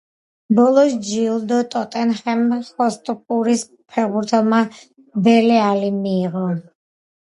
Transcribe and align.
ბოლოს 0.59 0.93
ჯილდო 1.09 1.59
ტოტენჰემ 1.75 2.41
ჰოტსპურის 2.69 3.67
ფეხბურთელმა 3.93 4.63
დელე 5.29 5.61
ალიმ 5.71 6.01
მიიღო. 6.07 6.49